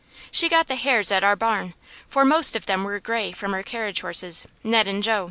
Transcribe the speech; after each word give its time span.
She 0.31 0.49
got 0.49 0.65
the 0.65 0.77
hairs 0.77 1.11
at 1.11 1.23
our 1.23 1.35
barn, 1.35 1.75
for 2.07 2.25
most 2.25 2.55
of 2.55 2.65
them 2.65 2.83
were 2.83 2.99
gray 2.99 3.33
from 3.33 3.53
our 3.53 3.61
carriage 3.61 4.01
horses, 4.01 4.47
Ned 4.63 4.87
and 4.87 5.03
Jo. 5.03 5.19